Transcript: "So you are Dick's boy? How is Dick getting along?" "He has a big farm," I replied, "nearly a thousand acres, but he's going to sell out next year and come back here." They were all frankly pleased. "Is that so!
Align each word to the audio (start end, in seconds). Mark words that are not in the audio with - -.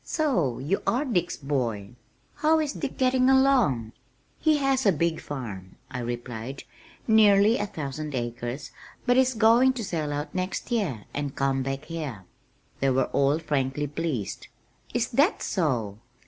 "So 0.03 0.57
you 0.57 0.81
are 0.87 1.05
Dick's 1.05 1.37
boy? 1.37 1.89
How 2.37 2.57
is 2.59 2.73
Dick 2.73 2.97
getting 2.97 3.29
along?" 3.29 3.91
"He 4.39 4.57
has 4.57 4.87
a 4.87 4.91
big 4.91 5.21
farm," 5.21 5.75
I 5.91 5.99
replied, 5.99 6.63
"nearly 7.07 7.57
a 7.57 7.67
thousand 7.67 8.15
acres, 8.15 8.71
but 9.05 9.15
he's 9.15 9.35
going 9.35 9.73
to 9.73 9.83
sell 9.83 10.11
out 10.11 10.33
next 10.33 10.71
year 10.71 11.05
and 11.13 11.35
come 11.35 11.61
back 11.61 11.85
here." 11.85 12.23
They 12.79 12.89
were 12.89 13.11
all 13.13 13.37
frankly 13.37 13.85
pleased. 13.85 14.47
"Is 14.91 15.07
that 15.09 15.43
so! 15.43 15.99